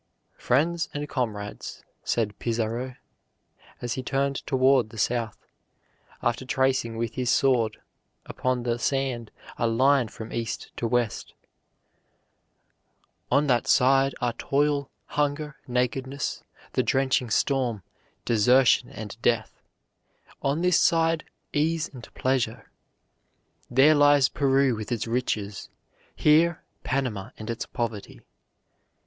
[0.39, 2.95] "Friends and comrades," said Pizarro,
[3.83, 5.37] as he turned toward the south,
[6.23, 7.79] after tracing with his sword
[8.25, 9.29] upon the sand
[9.59, 11.35] a line from east to west,
[13.31, 16.43] "on that side are toil, hunger, nakedness,
[16.73, 17.83] the drenching storm,
[18.25, 19.61] desertion, and death;
[20.41, 22.71] on this side, ease and pleasure.
[23.69, 25.69] There lies Peru with its riches:
[26.15, 28.21] here, Panama and its poverty.